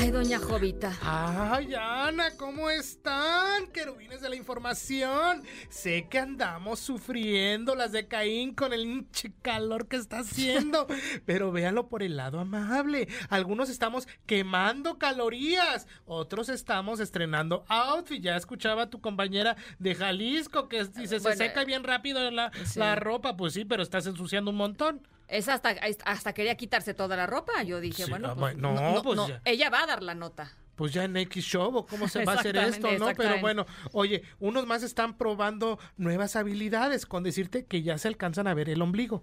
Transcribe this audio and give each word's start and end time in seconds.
Ay, 0.00 0.12
doña 0.12 0.38
Jovita. 0.38 0.96
Ay, 1.02 1.74
Ana, 1.74 2.34
¿cómo 2.38 2.70
están? 2.70 3.66
Querubines 3.66 4.22
de 4.22 4.30
la 4.30 4.36
información. 4.36 5.42
Sé 5.68 6.08
que 6.08 6.18
andamos 6.18 6.78
sufriendo 6.78 7.74
las 7.74 7.92
de 7.92 8.08
Caín 8.08 8.54
con 8.54 8.72
el 8.72 9.06
calor 9.42 9.88
que 9.88 9.96
está 9.96 10.20
haciendo, 10.20 10.86
pero 11.26 11.52
véanlo 11.52 11.90
por 11.90 12.02
el 12.02 12.16
lado 12.16 12.40
amable. 12.40 13.08
Algunos 13.28 13.68
estamos 13.68 14.08
quemando 14.24 14.98
calorías, 14.98 15.86
otros 16.06 16.48
estamos 16.48 16.98
estrenando 16.98 17.66
outfit. 17.68 18.22
Ya 18.22 18.36
escuchaba 18.36 18.84
a 18.84 18.90
tu 18.90 19.02
compañera 19.02 19.58
de 19.78 19.94
Jalisco 19.94 20.70
que 20.70 20.82
dice, 20.84 21.20
se 21.20 21.36
seca 21.36 21.64
bien 21.64 21.84
rápido 21.84 22.30
la, 22.30 22.50
la 22.76 22.96
ropa. 22.96 23.36
Pues 23.36 23.52
sí, 23.52 23.66
pero 23.66 23.82
estás 23.82 24.06
ensuciando 24.06 24.50
un 24.50 24.56
montón. 24.56 25.02
Es 25.30 25.48
hasta, 25.48 25.74
hasta 26.04 26.32
quería 26.32 26.56
quitarse 26.56 26.92
toda 26.94 27.16
la 27.16 27.26
ropa. 27.26 27.62
Yo 27.62 27.80
dije, 27.80 28.06
bueno, 28.06 28.28
ah, 28.30 28.34
pues, 28.36 28.54
bueno, 28.60 28.72
no, 28.94 29.02
pues 29.02 29.16
no, 29.16 29.28
ya. 29.28 29.40
ella 29.44 29.70
va 29.70 29.84
a 29.84 29.86
dar 29.86 30.02
la 30.02 30.14
nota. 30.14 30.52
pues 30.76 30.92
ya 30.92 31.04
en 31.04 31.16
X 31.16 31.44
Show 31.44 31.76
o 31.76 31.86
cómo 31.86 32.08
se 32.08 32.24
va 32.24 32.32
a 32.32 32.36
hacer 32.40 32.56
esto, 32.56 32.88
¿no? 32.98 33.12
Pero 33.16 33.38
bueno, 33.40 33.66
oye, 33.92 34.22
unos 34.38 34.66
más 34.66 34.82
están 34.82 35.16
probando 35.18 35.78
nuevas 35.98 36.36
habilidades 36.36 37.04
con 37.06 37.22
decirte 37.22 37.64
que 37.66 37.82
ya 37.82 37.98
se 37.98 38.08
alcanzan 38.08 38.46
a 38.46 38.54
ver 38.54 38.68
el 38.70 38.80
ombligo. 38.82 39.22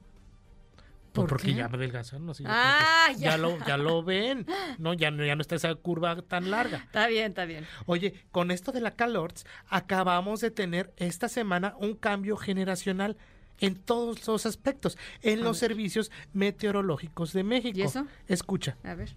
Pues 1.14 1.24
¿Por 1.24 1.30
porque 1.30 1.48
qué? 1.48 1.54
ya 1.56 1.66
adelgazan, 1.66 2.26
no 2.28 2.36
sé, 2.36 2.44
yo 2.44 2.50
Ah, 2.52 3.08
ya. 3.18 3.32
ya 3.32 3.38
lo, 3.38 3.58
ya 3.66 3.76
lo 3.78 4.04
ven. 4.04 4.46
No, 4.78 4.94
ya, 4.94 5.10
no- 5.10 5.26
ya 5.26 5.36
no 5.36 5.42
está 5.42 5.56
esa 5.56 5.74
curva 5.74 6.22
tan 6.22 6.52
larga. 6.52 6.78
Está 6.78 7.08
bien, 7.08 7.30
está 7.30 7.46
bien. 7.46 7.66
Oye, 7.88 8.24
con 8.32 8.52
esto 8.52 8.72
de 8.72 8.82
la 8.82 8.92
Calorts, 8.92 9.44
acabamos 9.68 10.42
de 10.42 10.52
tener 10.52 10.94
esta 10.98 11.28
semana 11.28 11.74
un 11.80 11.96
cambio 11.96 12.38
generacional 12.38 13.18
en 13.60 13.76
todos 13.76 14.28
los 14.28 14.46
aspectos, 14.46 14.98
en 15.22 15.44
los 15.44 15.58
servicios 15.58 16.12
meteorológicos 16.34 17.34
de 17.34 17.44
México. 17.44 17.78
¿Y 17.78 17.82
eso? 17.82 18.06
Escucha. 18.28 18.78
A 18.84 18.96
ver. 18.96 19.10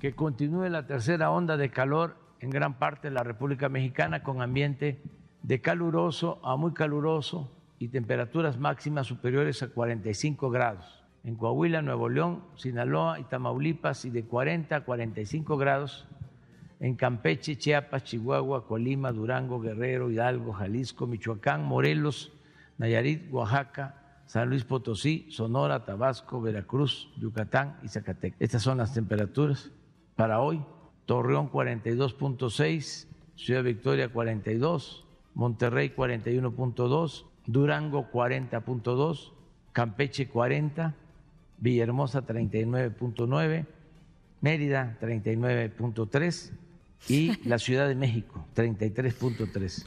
que 0.00 0.14
continúe 0.14 0.68
la 0.68 0.86
tercera 0.86 1.30
onda 1.30 1.56
de 1.56 1.70
calor 1.70 2.16
en 2.40 2.50
gran 2.50 2.78
parte 2.78 3.08
de 3.08 3.14
la 3.14 3.22
República 3.22 3.68
Mexicana 3.68 4.22
con 4.22 4.42
ambiente 4.42 5.00
de 5.42 5.60
caluroso 5.60 6.40
a 6.44 6.56
muy 6.56 6.74
caluroso 6.74 7.50
y 7.78 7.88
temperaturas 7.88 8.58
máximas 8.58 9.06
superiores 9.06 9.62
a 9.62 9.68
45 9.68 10.50
grados. 10.50 11.02
En 11.22 11.36
Coahuila, 11.36 11.80
Nuevo 11.80 12.08
León, 12.10 12.44
Sinaloa 12.56 13.18
y 13.18 13.24
Tamaulipas 13.24 14.04
y 14.04 14.10
de 14.10 14.24
40 14.24 14.76
a 14.76 14.84
45 14.84 15.56
grados 15.56 16.06
en 16.80 16.96
Campeche, 16.96 17.56
Chiapas, 17.56 18.04
Chihuahua, 18.04 18.66
Colima, 18.66 19.10
Durango, 19.10 19.58
Guerrero, 19.58 20.10
Hidalgo, 20.10 20.52
Jalisco, 20.52 21.06
Michoacán, 21.06 21.64
Morelos, 21.64 22.33
Nayarit, 22.78 23.30
Oaxaca, 23.30 24.22
San 24.26 24.50
Luis 24.50 24.64
Potosí, 24.64 25.26
Sonora, 25.30 25.84
Tabasco, 25.84 26.40
Veracruz, 26.40 27.10
Yucatán 27.18 27.78
y 27.82 27.88
Zacatecas. 27.88 28.40
Estas 28.40 28.62
son 28.62 28.78
las 28.78 28.94
temperaturas 28.94 29.70
para 30.16 30.40
hoy. 30.40 30.62
Torreón 31.06 31.50
42.6, 31.50 33.06
Ciudad 33.36 33.62
Victoria 33.62 34.08
42, 34.08 35.04
Monterrey 35.34 35.92
41.2, 35.94 37.24
Durango 37.46 38.10
40.2, 38.10 39.32
Campeche 39.72 40.28
40, 40.28 40.94
Villahermosa 41.58 42.26
39.9, 42.26 43.66
Mérida 44.40 44.96
39.3 45.00 46.52
y 47.08 47.48
la 47.48 47.58
Ciudad 47.58 47.86
de 47.86 47.94
México 47.94 48.46
33.3. 48.56 49.86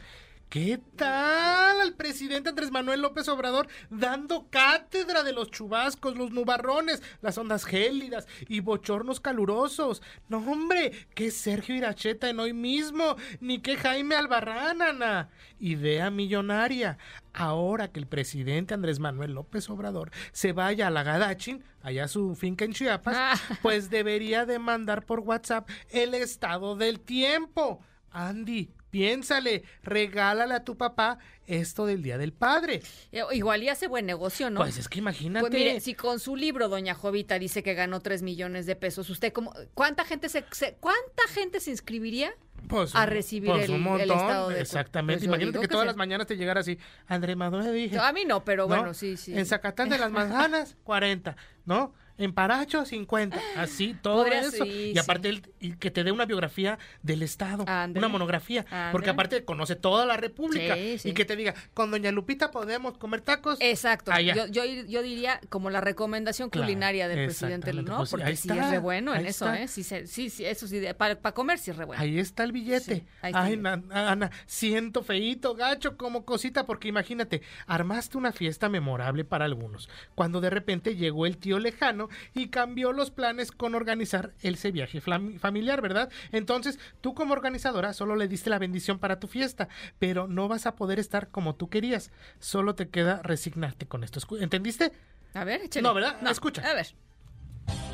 ¿Qué 0.49 0.79
tal 0.95 1.81
al 1.81 1.93
presidente 1.95 2.49
Andrés 2.49 2.71
Manuel 2.71 3.01
López 3.01 3.27
Obrador 3.27 3.67
dando 3.89 4.47
cátedra 4.49 5.23
de 5.23 5.33
los 5.33 5.51
chubascos, 5.51 6.15
los 6.15 6.31
nubarrones, 6.31 7.03
las 7.21 7.37
ondas 7.37 7.65
gélidas 7.65 8.27
y 8.47 8.61
bochornos 8.61 9.19
calurosos? 9.19 10.01
No, 10.29 10.37
hombre, 10.37 10.93
que 11.15 11.31
Sergio 11.31 11.75
Iracheta 11.75 12.29
en 12.29 12.39
hoy 12.39 12.53
mismo, 12.53 13.17
ni 13.41 13.59
que 13.59 13.75
Jaime 13.75 14.15
Albarrán, 14.15 14.81
Ana. 14.81 15.29
Idea 15.59 16.09
millonaria. 16.11 16.97
Ahora 17.33 17.91
que 17.91 17.99
el 17.99 18.07
presidente 18.07 18.73
Andrés 18.73 18.99
Manuel 18.99 19.33
López 19.33 19.69
Obrador 19.69 20.11
se 20.31 20.53
vaya 20.53 20.87
a 20.87 20.91
la 20.91 21.03
Gadachin, 21.03 21.61
allá 21.81 22.05
a 22.05 22.07
su 22.07 22.35
finca 22.35 22.63
en 22.63 22.71
Chiapas, 22.71 23.15
Ah. 23.17 23.33
pues 23.61 23.89
debería 23.89 24.45
de 24.45 24.59
mandar 24.59 25.05
por 25.05 25.19
WhatsApp 25.19 25.67
el 25.89 26.13
estado 26.13 26.77
del 26.77 27.01
tiempo. 27.01 27.81
Andy, 28.11 28.71
piénsale, 29.01 29.61
regálale 29.83 30.55
a 30.55 30.63
tu 30.63 30.75
papá 30.75 31.19
esto 31.45 31.85
del 31.85 32.01
Día 32.01 32.17
del 32.17 32.33
Padre. 32.33 32.81
Eh, 33.11 33.21
Igual 33.33 33.61
y 33.63 33.69
hace 33.69 33.87
buen 33.87 34.07
negocio, 34.07 34.49
¿no? 34.49 34.59
Pues 34.61 34.77
es 34.79 34.89
que 34.89 34.97
imagínate. 34.99 35.41
Pues 35.47 35.53
mire, 35.53 35.79
si 35.81 35.93
con 35.93 36.19
su 36.19 36.35
libro 36.35 36.67
Doña 36.67 36.95
Jovita 36.95 37.37
dice 37.37 37.61
que 37.61 37.75
ganó 37.75 37.99
3 37.99 38.23
millones 38.23 38.65
de 38.65 38.75
pesos, 38.75 39.07
¿usted 39.11 39.31
cómo, 39.31 39.53
cuánta 39.75 40.03
gente 40.03 40.29
se, 40.29 40.43
se- 40.51 40.75
cuánta 40.79 41.27
gente 41.29 41.59
se 41.59 41.69
inscribiría? 41.71 42.33
Pues, 42.67 42.95
a 42.95 43.05
recibir 43.05 43.51
pues, 43.51 43.65
el- 43.65 43.69
un 43.71 43.75
el 43.77 43.81
montón, 43.83 44.17
estado 44.17 44.49
de- 44.49 44.61
Exactamente. 44.61 45.19
pues 45.19 45.27
Imagínate 45.27 45.59
que 45.59 45.61
que 45.61 45.67
todas 45.71 45.85
las 45.85 45.95
mañanas 45.95 46.25
te 46.25 46.35
llegara 46.35 46.61
así, 46.61 46.79
Andrés 47.05 47.37
Manuel 47.37 47.71
dije. 47.73 47.99
A 47.99 48.11
mí 48.11 48.25
no, 48.25 48.43
pero 48.43 48.63
¿no? 48.63 48.75
bueno, 48.75 48.93
sí, 48.95 49.15
sí. 49.15 49.37
En 49.37 49.45
Zacatán 49.45 49.89
de 49.89 49.99
las 49.99 50.11
Manzanas, 50.11 50.75
40, 50.83 51.37
¿no? 51.65 51.93
En 52.17 52.33
Paracho, 52.33 52.83
50. 52.85 53.39
Así, 53.57 53.95
todo 54.01 54.23
Podría- 54.23 54.41
eso. 54.41 54.63
sí, 54.65 54.91
y 54.95 54.97
aparte, 54.97 55.29
el- 55.29 55.47
y 55.59 55.73
que 55.73 55.91
te 55.91 56.03
dé 56.03 56.11
una 56.11 56.25
biografía 56.25 56.79
del 57.03 57.21
Estado. 57.23 57.63
Una 57.63 58.07
monografía. 58.07 58.65
Porque 58.91 59.09
aparte 59.09 59.43
conoce 59.45 59.75
toda 59.75 60.05
la 60.05 60.17
República. 60.17 60.75
Sí, 60.75 60.97
sí. 60.99 61.09
Y 61.09 61.13
que 61.13 61.25
te 61.25 61.35
diga, 61.35 61.53
con 61.73 61.91
Doña 61.91 62.11
Lupita 62.11 62.51
podemos 62.51 62.97
comer 62.97 63.21
tacos. 63.21 63.57
Exacto. 63.61 64.11
Allá. 64.11 64.33
Yo, 64.35 64.47
yo, 64.47 64.63
yo 64.65 65.01
diría 65.03 65.39
como 65.49 65.69
la 65.69 65.81
recomendación 65.81 66.49
Claro, 66.49 66.65
culinaria 66.65 67.07
del 67.07 67.25
presidente. 67.25 67.71
¿no? 67.73 67.97
Pues, 67.97 68.09
Porque 68.09 68.25
ahí 68.25 68.35
sí 68.35 68.49
está, 68.49 68.65
es 68.65 68.71
re 68.71 68.79
bueno 68.79 69.13
en 69.15 69.25
eso, 69.25 69.45
está. 69.45 69.61
¿eh? 69.61 69.67
Sí, 69.67 69.83
sí, 69.83 70.29
sí, 70.29 70.45
eso 70.45 70.67
sí, 70.67 70.81
para 70.97 71.15
comer 71.33 71.59
sí 71.59 71.71
es 71.71 71.77
re 71.77 71.85
bueno. 71.85 72.01
Ahí 72.01 72.17
está 72.19 72.43
el 72.43 72.51
billete. 72.51 72.95
Sí, 72.95 73.03
ahí 73.21 73.31
está 73.31 73.43
Ay, 73.43 73.53
el 73.53 73.61
na- 73.61 73.81
Ana, 73.91 74.31
siento 74.45 75.03
feíto, 75.03 75.53
gacho, 75.55 75.97
como 75.97 76.25
cosita, 76.25 76.65
porque 76.65 76.87
imagínate, 76.87 77.41
armaste 77.67 78.17
una 78.17 78.31
fiesta 78.31 78.69
memorable 78.69 79.23
para 79.25 79.45
algunos, 79.45 79.89
cuando 80.15 80.41
de 80.41 80.49
repente 80.49 80.95
llegó 80.95 81.25
el 81.25 81.37
tío 81.37 81.59
lejano 81.59 82.06
y 82.33 82.49
cambió 82.49 82.93
los 82.93 83.11
planes 83.11 83.51
con 83.51 83.75
organizar 83.75 84.33
ese 84.41 84.71
viaje 84.71 85.01
familiar, 85.01 85.81
¿verdad? 85.81 86.09
Entonces, 86.31 86.79
tú 87.01 87.13
como 87.13 87.33
organizadora 87.33 87.93
solo 87.93 88.15
le 88.15 88.27
diste 88.27 88.49
la 88.49 88.59
bendición 88.59 88.99
para 88.99 89.19
tu 89.19 89.27
fiesta, 89.27 89.69
pero 89.99 90.27
no 90.27 90.47
vas 90.47 90.65
a 90.65 90.75
poder 90.75 90.99
estar 90.99 91.29
como 91.29 91.55
tú 91.55 91.69
querías. 91.69 92.11
Solo 92.39 92.75
te 92.75 92.89
queda 92.89 93.21
resignarte 93.23 93.85
con 93.87 94.03
esto. 94.03 94.19
¿Entendiste? 94.39 94.91
A 95.33 95.43
ver, 95.43 95.61
échale. 95.61 95.83
No, 95.83 95.93
¿verdad? 95.93 96.17
Escucha. 96.29 96.61
A 96.69 96.73
ver. 96.73 96.87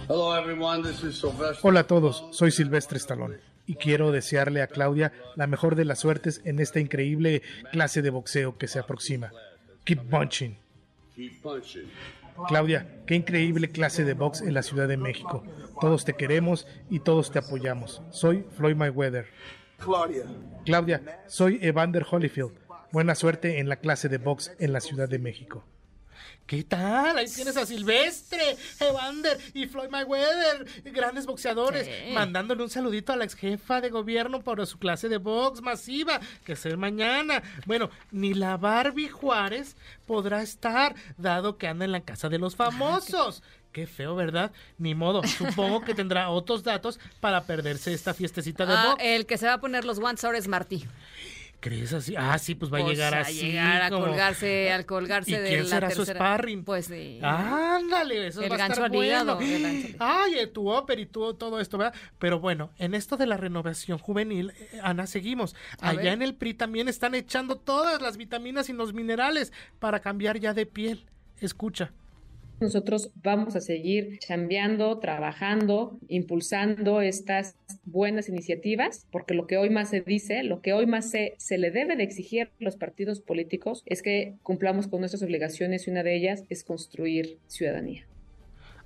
Hello, 0.07 0.35
everyone. 0.37 0.83
This 0.83 1.03
is 1.03 1.19
Sylvester. 1.19 1.59
Hola 1.61 1.81
a 1.81 1.87
todos, 1.87 2.25
soy 2.31 2.51
Silvestre 2.51 2.97
Stallone 2.97 3.53
y 3.65 3.75
quiero 3.75 4.11
desearle 4.11 4.61
a 4.61 4.67
Claudia 4.67 5.13
la 5.35 5.47
mejor 5.47 5.75
de 5.75 5.85
las 5.85 5.99
suertes 5.99 6.41
en 6.43 6.59
esta 6.59 6.79
increíble 6.79 7.41
clase 7.71 8.01
de 8.01 8.09
boxeo 8.09 8.57
que 8.57 8.67
se 8.67 8.79
aproxima. 8.79 9.31
Keep 9.85 10.09
punching. 10.09 10.57
Keep 11.15 11.41
punching. 11.41 11.89
Claudia, 12.47 12.87
qué 13.05 13.15
increíble 13.15 13.69
clase 13.69 14.03
de 14.03 14.13
box 14.13 14.41
en 14.41 14.53
la 14.53 14.63
Ciudad 14.63 14.87
de 14.87 14.97
México. 14.97 15.43
Todos 15.79 16.05
te 16.05 16.13
queremos 16.13 16.67
y 16.89 16.99
todos 16.99 17.31
te 17.31 17.39
apoyamos. 17.39 18.01
Soy 18.11 18.45
Floyd 18.57 18.75
Mayweather. 18.75 19.27
Claudia. 19.77 20.23
Claudia, 20.65 21.23
soy 21.27 21.59
Evander 21.61 22.05
Holyfield. 22.09 22.53
Buena 22.91 23.15
suerte 23.15 23.59
en 23.59 23.69
la 23.69 23.77
clase 23.77 24.07
de 24.09 24.17
box 24.17 24.51
en 24.59 24.71
la 24.71 24.79
Ciudad 24.79 25.09
de 25.09 25.19
México. 25.19 25.65
¿Qué 26.45 26.63
tal? 26.63 27.17
Ahí 27.17 27.27
tienes 27.27 27.55
a 27.57 27.65
Silvestre, 27.65 28.57
Evander 28.79 29.39
y 29.53 29.65
Floyd 29.67 29.89
Mayweather, 29.89 30.65
grandes 30.91 31.25
boxeadores, 31.25 31.85
Sí. 31.87 32.11
mandándole 32.13 32.63
un 32.63 32.69
saludito 32.69 33.13
a 33.13 33.15
la 33.15 33.23
ex 33.23 33.33
jefa 33.35 33.81
de 33.81 33.89
gobierno 33.89 34.41
por 34.41 34.65
su 34.67 34.77
clase 34.77 35.09
de 35.09 35.17
box 35.17 35.61
masiva, 35.61 36.19
que 36.45 36.53
es 36.53 36.77
mañana. 36.77 37.41
Bueno, 37.65 37.89
ni 38.11 38.33
la 38.33 38.57
Barbie 38.57 39.09
Juárez 39.09 39.75
podrá 40.05 40.41
estar, 40.41 40.95
dado 41.17 41.57
que 41.57 41.67
anda 41.67 41.85
en 41.85 41.91
la 41.91 42.01
casa 42.01 42.29
de 42.29 42.39
los 42.39 42.55
famosos. 42.55 43.41
Qué 43.71 43.87
feo, 43.87 44.15
¿verdad? 44.15 44.51
Ni 44.77 44.93
modo. 44.93 45.23
Supongo 45.25 45.81
que 45.81 45.95
tendrá 45.95 46.29
otros 46.29 46.61
datos 46.63 46.99
para 47.19 47.43
perderse 47.45 47.91
esta 47.93 48.13
fiestecita 48.13 48.65
de 48.67 48.73
Ah, 48.73 48.85
box. 48.91 49.03
el 49.03 49.25
que 49.25 49.37
se 49.39 49.47
va 49.47 49.53
a 49.53 49.59
poner 49.59 49.83
los 49.85 49.99
guantes 49.99 50.23
ahora 50.25 50.37
es 50.37 50.47
Martí. 50.47 50.85
¿Crees 51.63 51.93
así? 51.93 52.13
Ah, 52.17 52.37
sí, 52.39 52.55
pues 52.55 52.73
va 52.73 52.79
a 52.79 52.81
Pues, 52.81 52.97
llegar 52.97 53.13
a 53.13 53.21
así. 53.21 53.39
llegar 53.39 53.83
a 53.83 53.89
como- 53.89 54.07
colgarse, 54.07 54.69
al 54.73 54.85
colgarse 54.85 55.31
¿Y 55.31 55.35
de 55.35 55.47
quién 55.47 55.63
la 55.63 55.69
será 55.69 55.89
su 55.91 55.95
tercera. 55.97 56.19
sparring? 56.19 56.65
Pues 56.65 56.87
sí. 56.87 57.19
Ándale, 57.23 58.27
eso 58.27 58.41
El 58.41 58.51
va 58.51 58.55
a 58.55 58.57
gancho 58.57 58.73
estar 58.83 58.91
al 58.91 59.03
hígado, 59.05 59.35
bueno. 59.37 59.55
el 59.55 59.61
gancho. 59.83 59.97
Ay, 59.99 60.47
tu 60.53 60.69
ópera 60.69 60.99
y 60.99 61.05
tu, 61.05 61.33
todo 61.35 61.61
esto, 61.61 61.77
¿verdad? 61.77 61.95
Pero 62.19 62.41
bueno, 62.41 62.69
en 62.79 62.93
esto 62.93 63.15
de 63.15 63.27
la 63.27 63.37
renovación 63.37 63.97
juvenil, 63.97 64.51
eh, 64.59 64.79
Ana, 64.83 65.07
seguimos. 65.07 65.55
A 65.79 65.91
Allá 65.91 66.01
ver. 66.01 66.07
en 66.13 66.21
el 66.21 66.35
PRI 66.35 66.53
también 66.53 66.89
están 66.89 67.15
echando 67.15 67.55
todas 67.55 68.01
las 68.01 68.17
vitaminas 68.17 68.67
y 68.67 68.73
los 68.73 68.93
minerales 68.93 69.53
para 69.79 70.01
cambiar 70.01 70.39
ya 70.39 70.53
de 70.53 70.65
piel. 70.65 71.05
Escucha. 71.39 71.93
Nosotros 72.63 73.11
vamos 73.15 73.55
a 73.55 73.61
seguir 73.61 74.17
chambeando, 74.19 74.97
trabajando, 74.99 75.99
impulsando 76.07 77.01
estas 77.01 77.55
buenas 77.83 78.29
iniciativas, 78.29 79.05
porque 79.11 79.33
lo 79.33 79.45
que 79.45 79.57
hoy 79.57 79.69
más 79.69 79.89
se 79.89 80.01
dice, 80.01 80.43
lo 80.43 80.61
que 80.61 80.73
hoy 80.73 80.85
más 80.85 81.11
se, 81.11 81.35
se 81.37 81.57
le 81.57 81.71
debe 81.71 81.95
de 81.95 82.03
exigir 82.03 82.47
a 82.47 82.51
los 82.59 82.77
partidos 82.77 83.19
políticos 83.19 83.83
es 83.85 84.01
que 84.01 84.35
cumplamos 84.43 84.87
con 84.87 85.01
nuestras 85.01 85.23
obligaciones 85.23 85.85
y 85.85 85.91
una 85.91 86.03
de 86.03 86.15
ellas 86.15 86.43
es 86.49 86.63
construir 86.63 87.37
ciudadanía. 87.47 88.07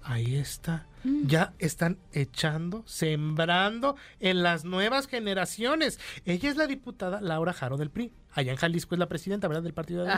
Ahí 0.01 0.37
está. 0.37 0.87
Mm. 1.03 1.27
Ya 1.27 1.53
están 1.59 1.97
echando, 2.13 2.83
sembrando 2.87 3.97
en 4.21 4.41
las 4.41 4.63
nuevas 4.63 5.07
generaciones. 5.07 5.99
Ella 6.25 6.49
es 6.49 6.55
la 6.55 6.65
diputada 6.65 7.19
Laura 7.19 7.51
Jaro 7.51 7.75
del 7.75 7.89
PRI. 7.89 8.13
Allá 8.37 8.51
en 8.51 8.57
Jalisco 8.57 8.93
es 8.93 8.99
la 8.99 9.07
presidenta, 9.09 9.47
¿verdad? 9.47 9.63
Del 9.63 9.73
partido 9.73 10.05
de. 10.05 10.13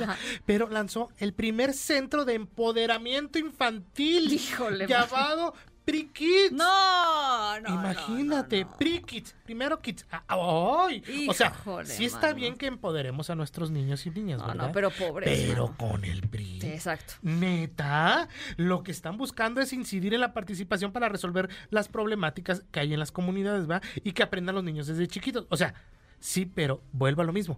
Pero 0.45 0.68
lanzó 0.69 1.10
el 1.18 1.33
primer 1.33 1.74
centro 1.74 2.25
de 2.25 2.33
empoderamiento 2.33 3.39
infantil. 3.39 4.31
Híjole, 4.33 4.88
Llamado 4.88 5.54
PRI 5.86 6.10
Kids. 6.10 6.51
No, 6.51 7.60
no. 7.62 7.69
Imagínate, 7.69 8.60
no, 8.60 8.66
no, 8.66 8.71
no. 8.74 8.77
PRI 8.77 9.01
Kids. 9.04 9.36
Primero 9.45 9.81
Kids. 9.81 10.06
Ah, 10.12 10.24
¡Ay! 10.27 11.01
O 11.30 11.33
sea, 11.33 11.54
sí 11.86 12.04
está 12.06 12.27
mano. 12.27 12.36
bien 12.36 12.57
que 12.57 12.68
empoderemos 12.68 13.30
a 13.30 13.36
nuestros 13.36 13.71
niños 13.71 14.06
y 14.06 14.10
niñas, 14.12 14.39
No, 14.42 14.48
¿verdad? 14.48 14.68
no, 14.68 14.72
pero 14.74 14.92
pobres. 14.92 15.30
Pero 15.48 15.68
mano. 15.69 15.77
con 15.77 16.04
el 16.04 16.22
PRI. 16.27 16.60
Sí, 16.62 16.68
exacto. 16.68 17.13
Neta, 17.22 18.27
lo 18.57 18.83
que 18.83 18.92
están 18.92 19.18
buscando 19.18 19.62
es 19.62 19.72
incidir 19.74 20.13
en 20.13 20.19
la 20.19 20.33
participación 20.33 20.92
para 20.92 21.07
resolver 21.10 21.50
las 21.69 21.88
problemáticas 21.88 22.63
que 22.72 22.81
hay 22.81 22.94
en 22.94 23.00
las 23.00 23.12
comunidades, 23.13 23.68
¿va? 23.69 23.81
Y 24.04 24.12
que 24.12 24.24
aprendan 24.24 24.56
los 24.56 24.63
niños 24.65 24.88
desde 24.88 25.07
chiquitos. 25.07 25.48
O 25.50 25.57
sea, 25.57 25.74
sí, 26.19 26.45
pero 26.45 26.83
vuelvo 26.92 27.22
a 27.22 27.25
lo 27.25 27.33
mismo. 27.33 27.57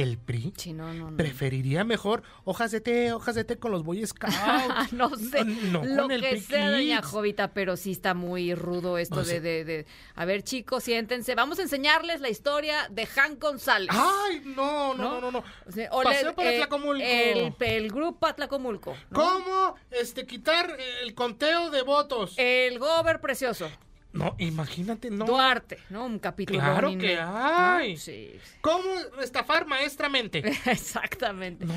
El 0.00 0.16
PRI 0.18 0.52
Sí, 0.56 0.72
no, 0.72 0.92
no, 0.94 1.10
no. 1.10 1.16
preferiría 1.16 1.82
mejor 1.84 2.22
hojas 2.44 2.70
de 2.70 2.80
té, 2.80 3.12
hojas 3.12 3.34
de 3.34 3.44
té 3.44 3.58
con 3.58 3.72
los 3.72 3.82
Boy 3.82 4.06
Scouts. 4.06 4.36
no 4.92 5.16
sé, 5.16 5.44
No 5.44 5.84
lo 5.84 6.02
con 6.02 6.12
el 6.12 6.20
que 6.20 6.28
PRI 6.30 6.40
sea, 6.40 6.70
doña. 6.70 7.02
Jovita, 7.02 7.52
pero 7.52 7.76
sí 7.76 7.90
está 7.92 8.14
muy 8.14 8.54
rudo 8.54 8.96
esto 8.98 9.20
O 9.20 9.24
sea- 9.24 9.40
de, 9.40 9.40
de, 9.40 9.64
de- 9.64 9.86
A 10.14 10.24
ver, 10.24 10.42
chicos, 10.42 10.84
siéntense. 10.84 11.34
Vamos 11.34 11.58
a 11.58 11.62
enseñarles 11.62 12.20
la 12.20 12.28
historia 12.28 12.86
de 12.90 13.08
Han 13.16 13.38
González. 13.40 13.88
Ay, 13.90 14.42
no, 14.44 14.94
no, 14.94 15.02
¿No? 15.02 15.10
no, 15.14 15.20
no, 15.20 15.30
no. 15.32 15.44
O 15.66 15.72
sea, 15.72 15.88
o 15.92 16.02
Paseo 16.02 16.28
le- 16.28 16.34
para 16.34 16.52
eh, 16.52 16.56
Tlacomulco. 16.58 17.02
El, 17.04 17.54
el 17.60 17.90
grupo 17.90 18.26
Atlacomulco. 18.26 18.94
¿Cómo 19.12 19.74
este 19.90 20.26
quitar 20.26 20.76
el 21.02 21.14
conteo 21.14 21.70
de 21.70 21.82
votos? 21.82 22.34
El 22.36 22.78
Gober 22.78 23.20
Precioso. 23.20 23.68
No, 24.12 24.34
imagínate, 24.38 25.10
no. 25.10 25.24
Duarte, 25.26 25.78
¿no? 25.90 26.06
Un 26.06 26.18
capítulo. 26.18 26.58
Claro 26.58 26.88
que 26.98 27.16
¿no? 27.16 27.32
hay. 27.36 27.96
Sí, 27.96 28.32
¿Cómo 28.60 28.82
estafar 29.22 29.66
maestramente? 29.66 30.38
exactamente. 30.66 31.64
No, 31.66 31.74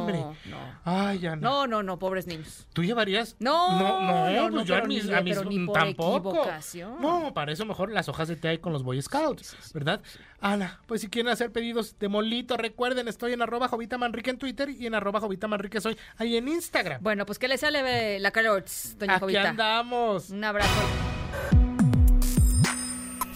hombre. 0.00 0.18
No, 0.18 0.36
no. 0.46 0.80
Ay, 0.84 1.26
Ana. 1.26 1.36
No, 1.36 1.66
no, 1.66 1.82
no, 1.82 1.98
pobres 1.98 2.26
niños. 2.26 2.66
¿Tú 2.72 2.82
llevarías? 2.82 3.36
No, 3.38 3.78
no, 3.78 4.00
no, 4.00 4.30
no, 4.30 4.40
pues 4.42 4.52
no, 4.54 4.64
yo 4.64 4.76
a 4.76 4.82
mis, 4.82 5.04
ni- 5.06 5.14
a 5.14 5.20
mis- 5.20 5.36
pero 5.36 5.48
ni 5.48 5.66
por 5.66 5.74
tampoco. 5.78 6.46
No, 7.00 7.32
para 7.34 7.52
eso 7.52 7.64
mejor 7.66 7.92
las 7.92 8.08
hojas 8.08 8.28
de 8.28 8.36
té 8.36 8.60
con 8.60 8.72
los 8.72 8.82
Boy 8.82 9.00
Scouts, 9.02 9.72
¿verdad? 9.74 10.00
Ana, 10.40 10.80
pues 10.86 11.00
si 11.02 11.08
quieren 11.08 11.30
hacer 11.32 11.52
pedidos 11.52 11.98
de 11.98 12.08
molito, 12.08 12.56
recuerden, 12.56 13.08
estoy 13.08 13.32
en 13.34 13.42
arroba 13.42 13.68
Jovita 13.68 13.98
Manrique 13.98 14.30
en 14.30 14.38
Twitter 14.38 14.68
y 14.70 14.86
en 14.86 14.94
arroba 14.94 15.20
Jovita 15.20 15.48
Manrique 15.48 15.80
soy 15.80 15.96
ahí 16.16 16.36
en 16.36 16.48
Instagram. 16.48 17.02
Bueno, 17.02 17.24
pues 17.26 17.38
que 17.38 17.48
le 17.48 17.56
sale 17.58 18.16
eh, 18.16 18.18
la 18.20 18.30
Carrots, 18.30 18.96
doña 18.98 19.14
Aquí 19.14 19.20
Jovita. 19.20 19.50
andamos. 19.50 20.30
Un 20.30 20.44
abrazo. 20.44 20.70